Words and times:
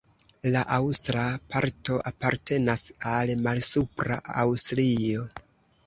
La 0.53 0.61
aŭstra 0.77 1.25
parto 1.55 1.99
apartenas 2.13 2.87
al 3.13 3.37
Malsupra 3.45 4.21
Aŭstrio. 4.47 5.33